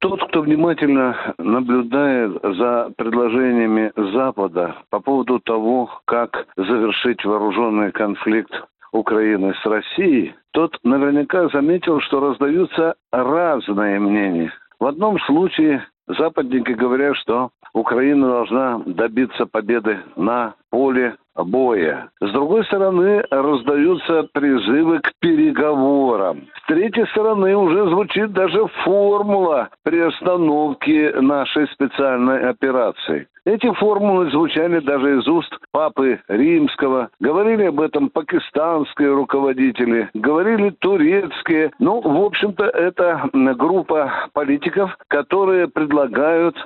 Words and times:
Тот, 0.00 0.26
кто 0.28 0.40
внимательно 0.40 1.34
наблюдает 1.36 2.32
за 2.42 2.90
предложениями 2.96 3.92
Запада 4.14 4.76
по 4.88 4.98
поводу 5.00 5.40
того, 5.40 5.90
как 6.06 6.46
завершить 6.56 7.22
вооруженный 7.22 7.92
конфликт 7.92 8.50
Украины 8.92 9.54
с 9.62 9.66
Россией, 9.66 10.34
тот 10.52 10.78
наверняка 10.84 11.48
заметил, 11.48 12.00
что 12.00 12.20
раздаются 12.20 12.94
разные 13.12 14.00
мнения. 14.00 14.50
В 14.78 14.86
одном 14.86 15.20
случае 15.20 15.84
западники 16.06 16.72
говорят, 16.72 17.16
что 17.18 17.50
Украина 17.74 18.26
должна 18.26 18.80
добиться 18.86 19.44
победы 19.44 19.98
на 20.16 20.54
поле 20.70 21.16
боя. 21.44 22.10
С 22.20 22.30
другой 22.32 22.64
стороны, 22.64 23.22
раздаются 23.30 24.24
призывы 24.32 25.00
к 25.00 25.12
переговорам. 25.20 26.46
С 26.62 26.66
третьей 26.66 27.06
стороны, 27.06 27.56
уже 27.56 27.88
звучит 27.88 28.32
даже 28.32 28.66
формула 28.84 29.68
приостановки 29.84 31.12
нашей 31.20 31.66
специальной 31.68 32.48
операции. 32.48 33.26
Эти 33.46 33.72
формулы 33.72 34.30
звучали 34.30 34.80
даже 34.80 35.18
из 35.18 35.26
уст 35.26 35.50
папы 35.72 36.20
римского. 36.28 37.08
Говорили 37.20 37.64
об 37.64 37.80
этом 37.80 38.10
пакистанские 38.10 39.14
руководители, 39.14 40.10
говорили 40.12 40.70
турецкие. 40.78 41.72
Ну, 41.78 42.00
в 42.00 42.22
общем-то, 42.22 42.64
это 42.66 43.30
группа 43.32 44.28
политиков, 44.34 44.94
которые 45.08 45.68
предлагают 45.68 46.56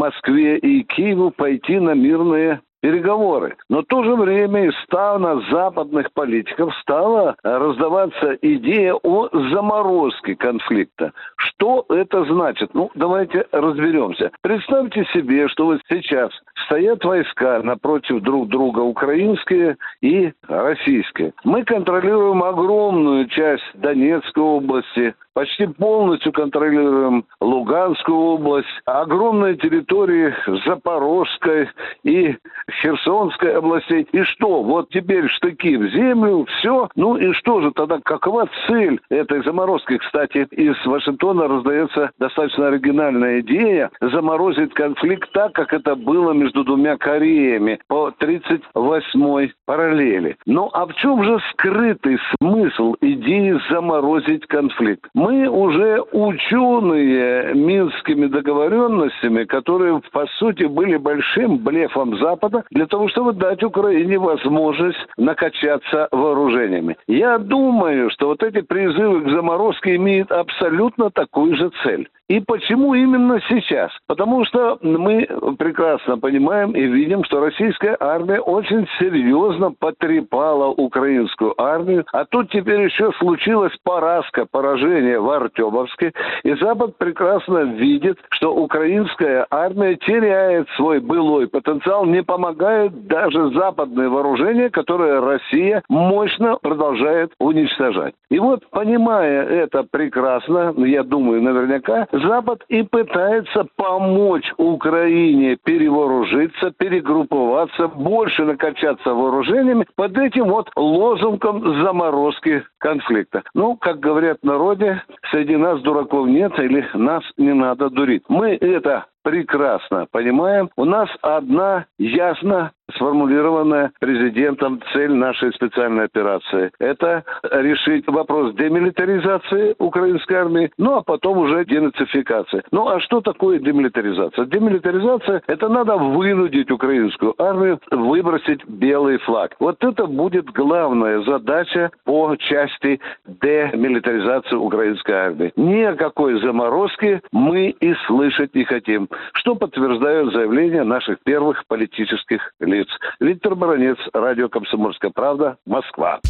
Москве 0.00 0.56
и 0.58 0.82
Киеву 0.82 1.30
пойти 1.30 1.78
на 1.78 1.94
мирные 1.94 2.60
переговоры. 2.80 3.56
Но 3.68 3.82
в 3.82 3.86
то 3.86 4.02
же 4.02 4.14
время 4.16 4.66
из 4.66 4.74
стана 4.84 5.40
западных 5.50 6.12
политиков 6.12 6.74
стала 6.76 7.36
раздаваться 7.42 8.36
идея 8.42 8.94
о 8.94 9.28
заморозке 9.50 10.34
конфликта. 10.36 11.12
Что 11.36 11.84
это 11.88 12.24
значит? 12.24 12.70
Ну, 12.74 12.90
давайте 12.94 13.46
разберемся. 13.52 14.30
Представьте 14.42 15.04
себе, 15.12 15.48
что 15.48 15.66
вот 15.66 15.80
сейчас 15.88 16.30
стоят 16.66 17.04
войска 17.04 17.60
напротив 17.62 18.22
друг 18.22 18.48
друга, 18.48 18.80
украинские 18.80 19.76
и 20.00 20.32
российские. 20.48 21.32
Мы 21.44 21.64
контролируем 21.64 22.42
огромную 22.42 23.26
часть 23.28 23.64
Донецкой 23.74 24.42
области, 24.42 25.14
почти 25.34 25.66
полностью 25.66 26.32
контролируем 26.32 27.24
Луганскую 27.40 28.18
область, 28.18 28.68
огромные 28.84 29.56
территории 29.56 30.34
Запорожской 30.66 31.68
и 32.04 32.36
Херсонской 32.70 33.56
областей. 33.56 34.06
И 34.12 34.22
что, 34.22 34.62
вот 34.62 34.88
теперь 34.90 35.28
штыки 35.28 35.76
в 35.76 35.88
землю, 35.90 36.46
все. 36.46 36.88
Ну 36.96 37.16
и 37.16 37.32
что 37.32 37.60
же 37.60 37.72
тогда, 37.72 37.98
какова 38.02 38.48
цель 38.66 39.00
этой 39.10 39.42
заморозки? 39.42 39.98
Кстати, 39.98 40.46
из 40.50 40.74
Вашингтона 40.84 41.48
раздается 41.48 42.10
достаточно 42.18 42.68
оригинальная 42.68 43.40
идея 43.40 43.90
заморозить 44.00 44.74
конфликт 44.74 45.30
так, 45.32 45.52
как 45.52 45.72
это 45.72 45.94
было 45.94 46.32
между 46.32 46.64
двумя 46.64 46.96
Кореями 46.96 47.80
по 47.88 48.12
38-й 48.18 49.52
параллели. 49.66 50.36
Ну 50.46 50.70
а 50.72 50.86
в 50.86 50.94
чем 50.94 51.22
же 51.24 51.38
скрытый 51.50 52.18
смысл 52.36 52.94
идеи 53.00 53.58
заморозить 53.70 54.46
конфликт? 54.46 55.08
Мы 55.14 55.48
уже 55.48 56.02
ученые 56.12 57.54
минскими 57.54 58.26
договоренностями, 58.26 59.44
которые 59.44 60.00
по 60.12 60.26
сути 60.38 60.64
были 60.64 60.96
большим 60.96 61.58
блефом 61.58 62.16
Запада 62.18 62.59
для 62.70 62.86
того, 62.86 63.08
чтобы 63.08 63.32
дать 63.32 63.62
Украине 63.62 64.18
возможность 64.18 64.98
накачаться 65.16 66.08
вооружениями. 66.10 66.96
Я 67.06 67.38
думаю, 67.38 68.10
что 68.10 68.28
вот 68.28 68.42
эти 68.42 68.60
призывы 68.60 69.22
к 69.22 69.30
заморозке 69.30 69.96
имеют 69.96 70.30
абсолютно 70.32 71.10
такую 71.10 71.56
же 71.56 71.70
цель. 71.82 72.08
И 72.30 72.38
почему 72.38 72.94
именно 72.94 73.40
сейчас? 73.48 73.90
Потому 74.06 74.44
что 74.44 74.78
мы 74.82 75.26
прекрасно 75.58 76.16
понимаем 76.16 76.70
и 76.70 76.86
видим, 76.86 77.24
что 77.24 77.40
российская 77.40 77.96
армия 77.98 78.38
очень 78.38 78.86
серьезно 79.00 79.72
потрепала 79.76 80.66
украинскую 80.68 81.60
армию, 81.60 82.04
а 82.12 82.24
тут 82.24 82.48
теперь 82.50 82.82
еще 82.82 83.10
случилась 83.18 83.72
поразка, 83.82 84.46
поражение 84.48 85.18
в 85.18 85.28
Артемовске, 85.28 86.12
и 86.44 86.54
Запад 86.54 86.96
прекрасно 86.98 87.64
видит, 87.74 88.16
что 88.30 88.54
украинская 88.54 89.48
армия 89.50 89.96
теряет 89.96 90.68
свой 90.76 91.00
былой 91.00 91.48
потенциал, 91.48 92.04
не 92.04 92.22
помогают 92.22 93.08
даже 93.08 93.50
западные 93.54 94.08
вооружения, 94.08 94.70
которые 94.70 95.18
Россия 95.18 95.82
мощно 95.88 96.58
продолжает 96.62 97.32
уничтожать. 97.40 98.14
И 98.30 98.38
вот, 98.38 98.62
понимая 98.70 99.42
это 99.42 99.82
прекрасно, 99.82 100.72
я 100.76 101.02
думаю, 101.02 101.42
наверняка, 101.42 102.06
Запад 102.22 102.64
и 102.68 102.82
пытается 102.82 103.66
помочь 103.76 104.52
Украине 104.56 105.56
перевооружиться, 105.56 106.72
перегрупповаться, 106.76 107.88
больше 107.88 108.44
накачаться 108.44 109.14
вооружениями 109.14 109.86
под 109.96 110.16
этим 110.18 110.44
вот 110.44 110.70
лозунгом 110.76 111.82
заморозки 111.82 112.64
конфликта. 112.78 113.42
Ну, 113.54 113.76
как 113.76 114.00
говорят 114.00 114.38
в 114.42 114.46
народе, 114.46 115.02
среди 115.30 115.56
нас 115.56 115.80
дураков 115.82 116.26
нет 116.26 116.58
или 116.58 116.86
нас 116.94 117.22
не 117.36 117.54
надо 117.54 117.90
дурить. 117.90 118.22
Мы 118.28 118.56
это 118.56 119.06
прекрасно 119.30 120.06
понимаем. 120.10 120.70
У 120.76 120.84
нас 120.84 121.08
одна 121.22 121.86
ясно 121.98 122.72
сформулированная 122.96 123.92
президентом 124.00 124.80
цель 124.92 125.12
нашей 125.12 125.52
специальной 125.52 126.04
операции. 126.04 126.70
Это 126.78 127.24
решить 127.42 128.06
вопрос 128.06 128.54
демилитаризации 128.54 129.74
украинской 129.78 130.34
армии, 130.34 130.70
ну 130.78 130.96
а 130.96 131.02
потом 131.02 131.38
уже 131.38 131.64
денацификации. 131.64 132.62
Ну 132.70 132.88
а 132.88 133.00
что 133.00 133.20
такое 133.20 133.58
демилитаризация? 133.58 134.46
Демилитаризация– 134.46 135.42
это 135.46 135.68
надо 135.68 135.96
вынудить 135.96 136.70
украинскую 136.70 137.40
армию 137.40 137.80
выбросить 137.90 138.64
белый 138.66 139.18
флаг. 139.18 139.54
Вот 139.60 139.82
это 139.84 140.06
будет 140.06 140.46
главная 140.46 141.22
задача 141.22 141.90
по 142.04 142.34
части 142.36 143.00
демилитаризации 143.26 144.56
украинской 144.56 145.12
армии. 145.12 145.52
Ни 145.56 145.82
о 145.82 145.94
какой 145.94 146.40
заморозке 146.40 147.22
мы 147.32 147.68
и 147.68 147.94
слышать 148.06 148.54
не 148.54 148.64
хотим 148.64 149.08
что 149.34 149.54
подтверждают 149.54 150.32
заявления 150.32 150.84
наших 150.84 151.18
первых 151.24 151.66
политических 151.66 152.52
лиц. 152.60 152.88
Виктор 153.20 153.54
Баранец, 153.54 153.98
радио 154.12 154.48
«Комсомольская 154.48 155.10
правда», 155.10 155.56
Москва. 155.66 156.20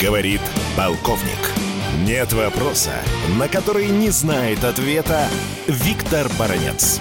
Говорит 0.00 0.40
полковник. 0.76 1.38
Нет 2.04 2.32
вопроса, 2.32 2.90
на 3.38 3.46
который 3.46 3.86
не 3.86 4.10
знает 4.10 4.64
ответа 4.64 5.28
Виктор 5.68 6.26
Баранец. 6.38 7.00